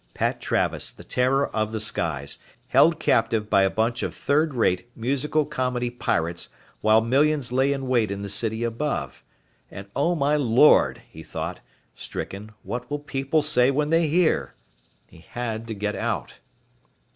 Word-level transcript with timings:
Pat 0.15 0.41
Travis, 0.41 0.91
the 0.91 1.03
terror 1.03 1.45
of 1.55 1.71
the 1.71 1.79
skies, 1.79 2.39
held 2.69 2.99
captive 2.99 3.51
by 3.51 3.61
a 3.61 3.69
bunch 3.69 4.01
of 4.01 4.15
third 4.15 4.55
rate 4.55 4.89
musical 4.95 5.45
comedy 5.45 5.91
pirates 5.91 6.49
while 6.81 7.01
millions 7.01 7.51
lay 7.51 7.71
in 7.71 7.87
wait 7.87 8.09
in 8.09 8.23
the 8.23 8.27
city 8.27 8.63
above. 8.63 9.23
And 9.69 9.85
oh 9.95 10.15
my 10.15 10.37
Lord, 10.37 11.03
he 11.07 11.21
thought, 11.21 11.59
stricken, 11.93 12.51
what 12.63 12.89
will 12.89 12.97
people 12.97 13.43
say 13.43 13.69
when 13.69 13.91
they 13.91 14.07
hear 14.07 14.55
he 15.05 15.19
had 15.19 15.67
to 15.67 15.75
get 15.75 15.93
out. 15.93 16.39